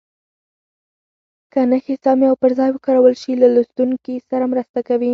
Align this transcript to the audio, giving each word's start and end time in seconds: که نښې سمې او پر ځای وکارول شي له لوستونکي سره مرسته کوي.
که 1.51 1.59
نښې 1.69 1.95
سمې 2.03 2.25
او 2.29 2.35
پر 2.41 2.51
ځای 2.59 2.69
وکارول 2.73 3.13
شي 3.21 3.31
له 3.41 3.47
لوستونکي 3.55 4.15
سره 4.29 4.45
مرسته 4.53 4.79
کوي. 4.87 5.09